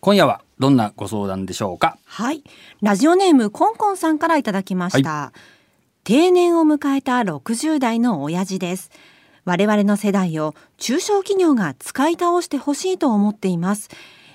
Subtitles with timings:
[0.00, 1.98] 今夜はどんなご相談でしょうか？
[2.06, 2.42] はい。
[2.80, 5.32] ラジオネームコンコンさんからいただきました。
[6.04, 8.90] 定年を迎えた60代の親父です。
[9.44, 13.90] 我々の世代を中小企業が使い倒してほしいと思っています。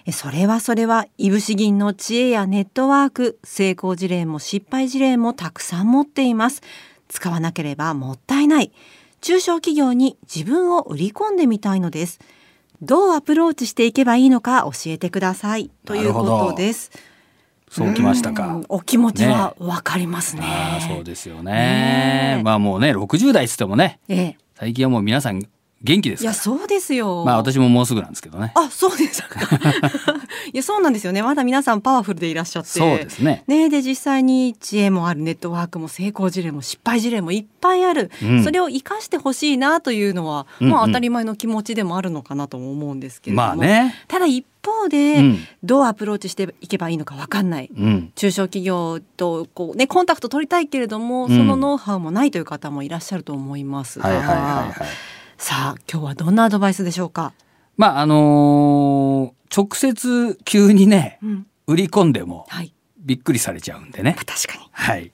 [0.05, 6.61] えそれはそれはいぶし銀の知恵やネットワーク、成功事例も失敗事例もたくさん持っています。
[7.07, 8.71] 使わなければもったいない。
[9.21, 12.19] 中小企業に自分を売り込んでみたいのです。
[12.81, 15.69] どうアプローチしていけばいいのか教えてください。
[15.85, 16.91] ということです。
[17.69, 18.65] そうきましたかうん。
[18.69, 20.41] お気持ちはわかりますね。
[20.43, 25.41] ああそうですよねねえまあもうね60代っつってもねええ、最近はもう皆さん
[25.85, 27.23] 元気ですいやそうですよ。
[27.25, 28.51] まあ私ももうすぐなんですけどね。
[28.55, 29.39] あそうですか。
[30.51, 31.21] いやそうなんですよね。
[31.21, 32.69] まだ皆さんパワフルでいらっしゃって。
[32.69, 33.43] そうですね。
[33.45, 38.43] ねで実際に知恵もあるネットワークも成功事例も失敗事例もいっぱいある、うん。
[38.43, 40.73] それを生かしてほしいなというのは、うんうん。
[40.73, 43.93] まあ当たり前の気持ちでもあるのかなとも思うんですけれども、まあね。
[44.07, 45.37] ただ一方で、うん。
[45.63, 47.69] どうアプローチしていけばいいのかわかんない。
[47.77, 48.11] うん。
[48.15, 51.37] 中小企業とこうねコンタクト取りたいけれども、うん。
[51.37, 57.33] そのノウハウもないという方もいらっしゃると思いますが、はいはいはいはいさあ今日はどんなアドバイスでしょうか？
[57.77, 64.69] まああのー直接急にねうん、売り込んでもはい、びっくりされちゃうんでね確かに。
[64.71, 65.11] はい。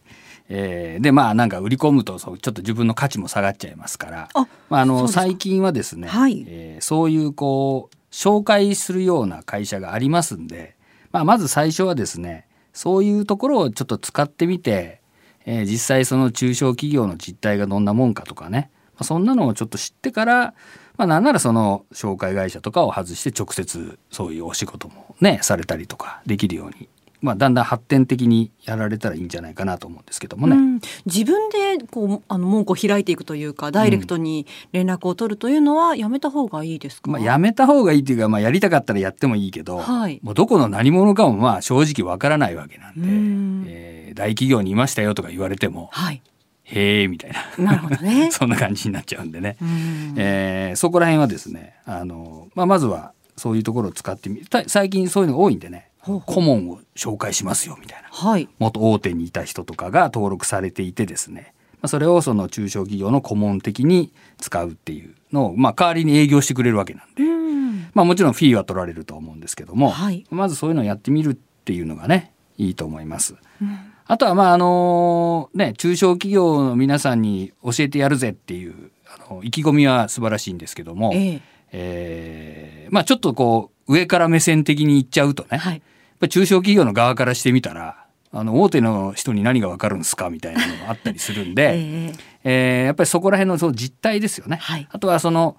[0.50, 10.76] えーでまあなんか売り込むとそうちょっと自分の価値も下がっちゃいますからあまあ、あの最近はですね、はいえーそういうこう紹介するような会社がありますんで、
[11.14, 15.02] まあ、まず最初はですねそういうところをちょっと使ってみて、
[15.46, 20.54] えー実際その中小企業の実態がどんなもんかとかね、まあ、そんなのをちょっと知ってから、
[20.98, 26.90] まあ、なんならその紹介会社とかを外して直接そういうお仕事もねされたりとかできるように、
[27.22, 30.56] まあ、だんだん発展的にやられたらいいんじゃないかなと思うんですけどもね。
[30.56, 40.20] うん、自分でこうあの門戸を開いていくというかダイレクトに連絡を取るというのはやめた方がいいですか、まあ、やめた方がいいっていうか、まあ、やりたかったらやってもいいけど、はい。
[40.22, 43.66] もうどこの何者かもまあ正直わからないわけなんで、うん。
[43.68, 46.22] えー大企業にいましたよとか言われてもはい
[46.64, 47.66] 「へえ」みたいな。
[47.66, 48.30] なるほどね。
[48.34, 50.14] そんな感じになっちゃうんでね、うん。
[50.18, 58.10] えーそこら辺はですねあの、まあ、まずはそういうところを使ってみた最近そういうのが多いんでね顧問を紹介しますよみたいな。
[58.10, 58.48] はい。
[58.60, 61.54] 元大手にいた人とかが登録されていてですね。
[61.74, 67.24] まあそれをその中小企業の顧問的に使うっていうのを、まあ、代わりに営業してくれるわけなんで。
[67.24, 67.88] うん。
[67.94, 70.26] まあもちろんフィーは取られると思うんですけども、はい。
[70.32, 73.36] まずそういうのをやってみるっていうのがねいいと思います。
[73.62, 81.42] うんあとはまああのね中小企業の皆さんに教えてやるぜっていうあの意気込みは素晴らしいんですけども、ええ。
[81.72, 85.76] えーまあちょっとこう上から目線的に言っちゃうとね、はい。
[85.76, 85.82] やっ
[86.20, 92.14] ぱり中小企業の側からしてみたらあの大手の人に何が分かるんですかみたいなのもあったりするんで、 ええ。
[92.44, 94.58] えーやっぱりそこら辺のその実態ですよね。
[94.58, 94.86] はい。
[94.92, 95.56] あとはその、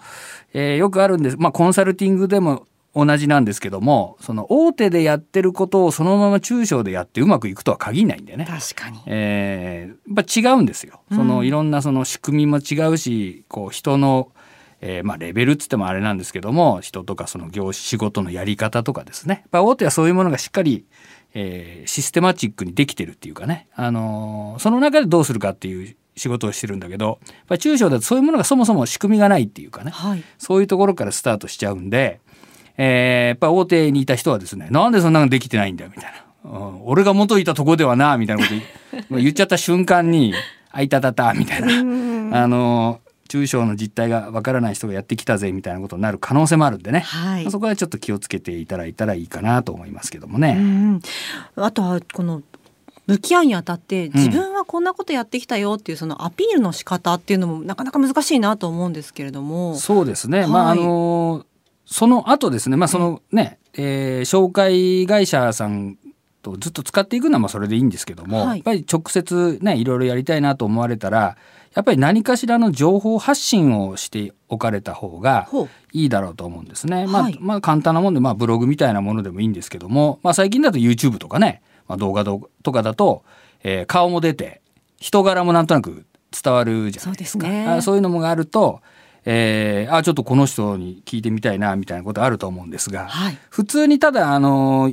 [0.52, 8.46] えーよくあるんです、まあ、コンサルティングでも同じなんですけどもその大手でやってることをそのまま中小でやってうまくいくとは限らないんでね。
[8.46, 9.00] 確かに。
[9.06, 11.00] えーやっぱ違うんですよ。
[11.10, 14.30] そのいろんなその仕組みも違うしこう人の、
[14.80, 19.44] えーまあ、レベルっつってもあれなんですけども人とかその業仕事のやり方とかですね。
[19.52, 20.84] や大手はそういうものがしっかり、
[21.34, 29.90] えーシステマチックにできてるっていうかね、あのーその中でどうするかっていう仕事をしてるんだけどやっぱり中小だとそういうものがそもそも仕組みがないっていうかね。
[29.92, 30.22] はい。
[30.36, 32.20] そういうところからスタートしちゃうんで、
[32.76, 36.22] えーやっぱり大手にいた人はですねなんでそんなのできてないんだよみたいな、うん
[36.84, 38.54] 俺が元いたとこではなみたいなこと
[39.10, 40.34] 言 言っちゃった瞬間に
[40.72, 43.00] 「あいたたた」みたいな、あの
[43.32, 47.44] 中小の実態がわからない人がやってきたぜみたいなことになる可能性もあるんでね、はい。
[47.44, 50.52] まあそこはちょっと気をつけていただいたらいいかなと思いますけどもうね。
[50.52, 51.00] ん。
[51.56, 52.42] あとはこの
[53.06, 59.76] 向き合いにあたって自分はこんなことやってきたよっていうそのアピールの仕方っていうのもなかなか難しいなと思うんですけれども。
[59.76, 60.48] そうですね、はい。
[60.48, 61.46] まああの
[61.92, 65.98] その後ですねまあそのね、えー紹介会社さん
[66.42, 71.36] とずっと使っていくのはまあそれでいいんですけども、はいやっぱり直接ねいろいろやりたいなと思われたら
[71.74, 75.48] やっぱり何かしらの情報発信をしておかれた方が
[75.92, 77.06] いいだろうと思うんですね。
[77.06, 82.40] まあはいまあ簡単なもんで、まあ、ブログみたいなものでもいいんですけども、まあ、最近だと YouTube とかね、まあ、動画と
[82.72, 83.24] かだと、
[83.62, 84.60] えー顔も出て
[84.98, 87.46] 人柄もなんとなく伝わるじゃないですか。
[87.46, 88.80] そうねあそういうのもあると、
[89.24, 93.38] えーあちょっとこの人に聞いてみたいなみたいなことあると思うんですが、はい。
[93.50, 94.92] 普通にただあの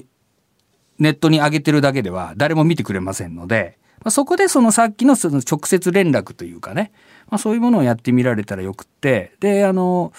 [0.99, 6.91] ネットに上げてるだけでは誰も見てくれませんので、まあ、そこでそのさっきのその直接連絡というかね、
[7.29, 10.13] まあ、そういうものをやってみられたらよくってであの、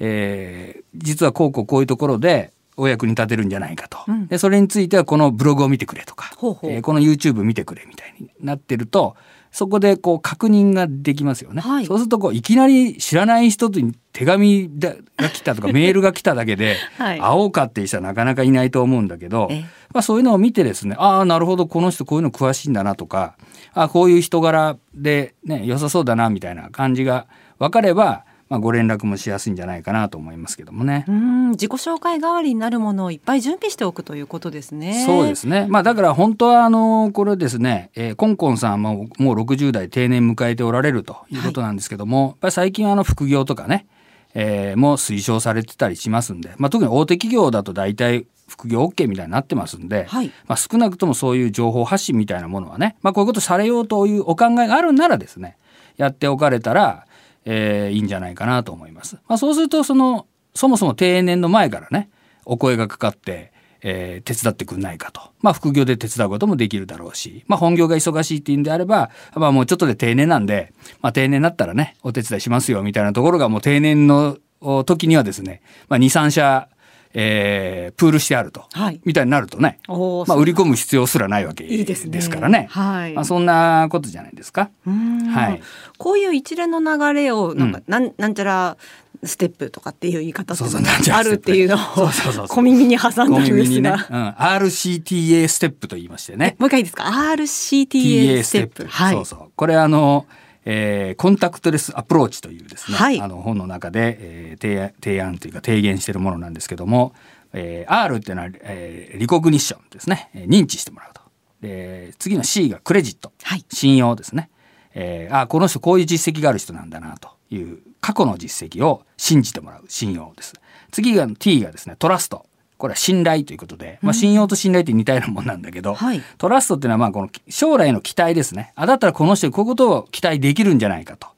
[0.00, 4.26] えー実はこうこうこういうところでお役に立てるんじゃないかと、うん。
[4.26, 9.16] でそれについてはこのブログを見てくれとかほえーこの YouTube 見てくれみたいになってると
[9.52, 11.60] そこでこう確認ができますよね。
[11.60, 11.86] はい。
[11.86, 14.94] そうするとこういきなり知らない人に手紙が
[15.28, 17.20] 来たとか メールが来ただけで、はい。
[17.20, 19.60] 会おうかっていう人はなかなかいないと思うんだけどええ、
[19.92, 23.36] まあ、そういうのを見てですねああなるほどこの人こういうの詳しいんだなとか
[23.74, 27.26] あこういう人柄で、ね、良さそうだなみたいな感じが
[27.58, 31.06] 分かれば、まあ、ご連絡もしやすいんじゃないかなと思いますけどもね。
[31.08, 35.06] うん自己紹介代わりになるものをいっぱい準備しておくということですね。
[35.06, 35.64] そうですね。
[35.70, 43.86] まあだから本当はあのこれですね、えー、コンコンさんももう60代定年迎えておられるということなんですけども、やっぱり最近はあの副業とかね、
[44.34, 55.56] えーも推奨されてたりしますんで、まあ特に大手企業だと大体副業 OK みたいになってますんで、はいまあ少なくともそういう情報発信みたいなものはね、まあこういうことされようというお考えがあるならですね、
[55.96, 57.06] やっておかれたら、
[57.44, 59.16] えーいいんじゃないかなと思います。
[59.28, 62.10] まあそうするとそのそもそも定年の前からね
[62.44, 63.52] お声がかかって、
[63.82, 74.38] えー手伝ってくんないかと、まあ、副業で手伝うこともできるだろうし、まあ、本業が忙しいっていうんであれば、まあ、もうちょっとで定年なんで、まあ、定年になったらねお手伝いしますよみたいなところがもう定年の
[74.84, 76.68] 時にはですね、まあ、23社、
[77.14, 79.00] えープールしてあると、はい。
[79.04, 79.94] みたいになるとね、ま
[80.34, 82.20] あ、売り込む必要すらないわけですね。
[82.20, 82.66] からね。
[82.70, 83.12] はい。
[83.12, 84.70] まあ、そんなことじゃないですか。
[84.86, 85.26] うん。
[85.26, 85.62] はい。
[85.98, 87.84] こういう一連の流れをなんか、うん。
[87.86, 88.76] なんなんちゃら
[89.24, 96.56] ステップとかっていう言い方あるっていうのをそうそうそう 小耳に挟んだんですにね、が、うん、RCTA ステップと言いましてね。
[96.58, 98.86] もう一回いいですか？RCTA ステップ。
[98.86, 99.14] はい。
[99.14, 99.38] そうそう。
[99.54, 100.26] これあの、
[100.64, 103.20] えーコンタクトレスアプローチというですね、はい。
[103.20, 107.14] あの本の中で、えー提案提案というか提言しているものなんですけども、
[107.52, 111.20] えー R っていうのは、えーリコグニッションですね、えー認知してもらうと。
[111.60, 113.64] で次の C がクレジット、はい。
[113.72, 114.50] 信用ですね、
[114.94, 120.54] えーあこの人こういう実績がある人なんだなという過去の実績を信じてもらう信用です。
[120.90, 122.46] 次が T がですねトラスト
[122.82, 126.20] これは信頼ということで、まあ、信用と信頼って似たようなもんなんだけど、はい。
[126.36, 128.72] トラストっていうのはまあこの将来の期待ですね。
[128.74, 131.28] あだったらこの人にこういうことを期待できるんじゃないかと。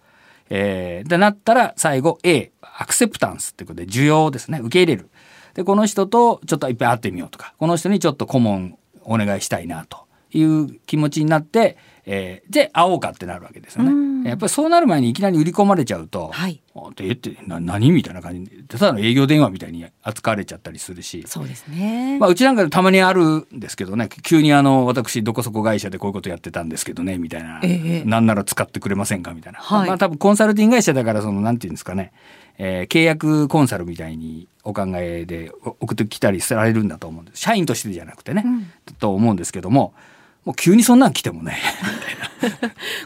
[0.49, 4.59] えーでなったら最後 A アクセプタンスってことで需要ですね。
[4.63, 5.11] 受け入れる。
[5.53, 9.99] でこの人とちょっといっぱい会ってみようとかこの人にちょっと顧問お願いしたいなと
[10.33, 11.77] いう気持ちになって、
[12.07, 14.04] えーで会おうかってなるわけですようんね。
[14.25, 16.61] やっぱりそうなる前にいきなり売り込まれちゃうと「はい。
[17.01, 18.51] えってな何?」みたいな感じ。
[18.51, 21.25] でただの営業電話みたいに扱われちゃったりするし。
[21.27, 24.09] そうですね、まあ、うちなんかでたまにあるんですけどね。
[24.23, 28.09] 急にあの私どこそこ会社でこういうことやってたんですけどねみたいな、ええ。
[28.09, 29.89] なんなら使ってくれませんかみたいな、はい。
[29.89, 32.13] まあ多分コンサルティング会社だからそのなんていうんですかね、
[32.59, 37.41] えー契約コンサルみたいにお考えでお送ってきたりされるんだと思うんです。
[37.41, 38.67] 社員としてじゃなくてね、うん。
[38.99, 39.95] と思うんですけども
[40.45, 41.59] もう急にそんなん来てもね。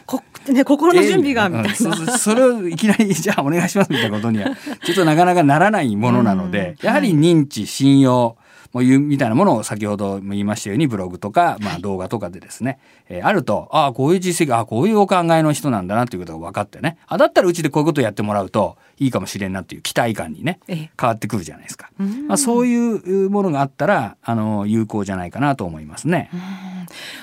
[0.05, 2.17] こ ね心の準備がみたいな、うん。
[2.17, 4.49] そ れをいきなりじゃあお願いしますみたいなことには
[4.83, 6.85] ちょっとなかなかならないものなので、うん。
[6.85, 8.37] やはり認知信用
[8.73, 20.91] もうみたいなものを先ほども言いましたようにブログとか、まあ、動画とかでですね、えーあるとああこういう実績ああこういうお考えの人なんだなということが分かってねあだったらうちでこういうことをやってもらうといいかもしれんなっていう期待感にねええ。
[20.99, 21.89] 変わってくるじゃないですか。
[21.99, 22.27] うん。
[22.27, 26.29] まあ、そういうものがあったらあの有効じゃないかなと思いますね。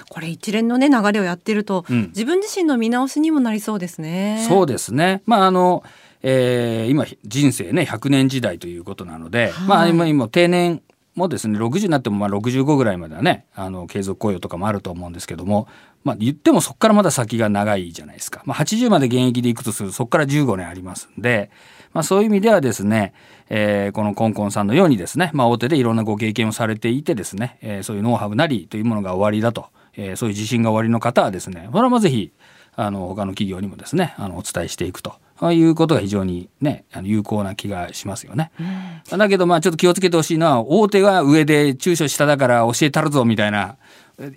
[0.08, 4.44] これ一連のね流れをやってると、うん自分自身の見直しにもなりそうですね。
[4.48, 5.22] そうですね。
[5.26, 5.82] まああの、
[6.22, 10.82] えー今人生ね100年時代ということなので、はいまあ今今定年
[11.16, 15.66] もですね60になってもまあ65ぐらいまではねあの継続雇用とかもあると思うんですけども、
[16.04, 21.50] まあ、言ってもそこからまだ先が長いじゃないですか、まあ、80まで現役でいくとするとそこから15年ありますんで、
[21.92, 23.14] まあ、そういう意味ではですね、
[23.48, 29.66] えーこのコンコンさんのようにですね、まあ、大手でいろんなご経験をされていてですね、えーそういうノウハウなりというものが終わりだと、
[29.96, 32.32] えーそういう自信が終わりの方はですねこれはまあぜひ
[32.78, 38.50] あの他の企業にもですねあのお伝えしていくとああいうことが非常にねあの有効な気がしますよね。
[39.08, 43.76] だけどまあちょっと気をつけてほしいのは大手が上で中小下だから教えたるぞみたいな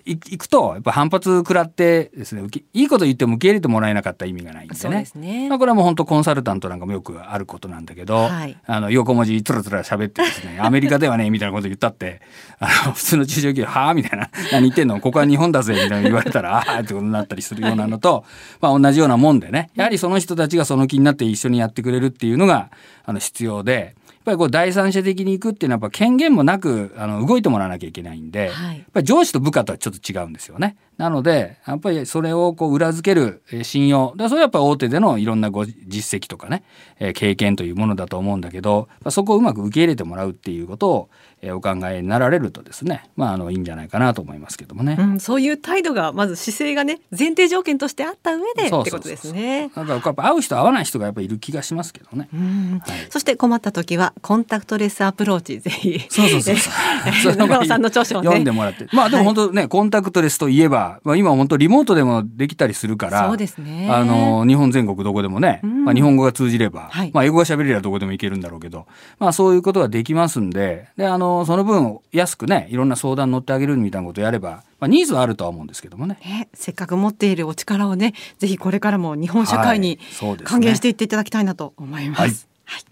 [0.04, 4.78] いいくとやっぱ反発食らってですねいいこと言っても受け入れてもらえなかった意味がないんでね。
[4.78, 12.20] そうですねまあ、これはもう本当コンサルタントなんかもよくあることなんだけど、はいあの横文字つらつら喋ってですね アメリカではねみたいなこと言ったって
[12.58, 15.00] あの普通の中小企業はあみたいな 何言ってんの？
[15.00, 18.24] ここは日本だぜみたいな言われたら ああってことになったりするようなのと、
[18.60, 22.70] まあ、同じようなもんでねやはりその人たちがその気になって一緒にやってくれるっていうのが
[23.06, 23.94] あの必要で。
[24.20, 30.76] やっぱりこう第三者的に行くっていうのはやっぱ権限もなくあの動いてもらわなきゃいけないんで、はいやっぱり上司と部下とはちょっと違うんですよね。
[31.00, 36.62] なのでやっぱりそれをこう裏付けるえー信用だそれはやっぱり大手でのいろんなご実績とかね、
[36.98, 44.96] えー経験というものだと思うんだけど、まあ、そこをうまく受け入れてもらうっていうことを、えーお考えになられるとですねまああのいいんじゃないかなと思いますけどもね。
[44.98, 49.68] うん、そういう態度がまず姿勢がね前提条件としてあった上でってことですね。
[49.68, 52.28] だからやっぱ会う人会わない人がやっぱりいる気がしますけどね。
[52.34, 56.72] うんはいそして困った時はコンタクトレスアプローチぜひそうそうそうそう。
[57.22, 58.86] それ長尾さんの著書をね読んでもらって。
[58.92, 63.88] まあでも本当ね、コンタクトレスといえば、ば、まあ、今本当リモートでもできたりするからそうですね。
[63.90, 65.84] あの日本全国どこでもね、うん。
[65.84, 67.10] まあ、日本語が通じれば、はい。
[67.12, 68.86] まあ、英語が喋れればどこでも行けるんだろうけど、
[69.18, 76.18] まあ、そういうことができますんでであのその分安くねいろんな相談乗ってあげるみたいなことやれば、まあ、ニーズはあるとは思うんですけどもね。
[76.24, 79.98] ね、せっかく持っているお力をね、ぜひこれからも日本社会に
[80.44, 82.20] 還元していっていただきたいなと思います。
[82.20, 82.30] はい。
[82.64, 82.84] はい。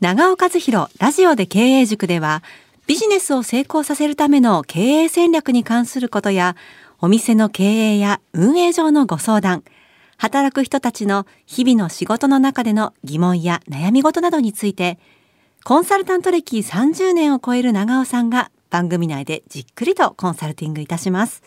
[0.00, 2.42] 長尾和弘ラジオで経営塾では、
[2.86, 6.56] ビジネスを成功させるための経営戦略に関することや、
[7.00, 9.64] お店の経営や運営上のご相談、
[10.16, 14.98] 働く人たちの日々の仕事の中での疑問や悩み事などについて、
[15.64, 21.42] コンサルタント歴30年を超える長尾さんが番組内でじっくりとコンサルティングいたします。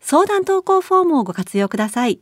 [0.00, 2.20] 相談投稿フォームをご活用ください。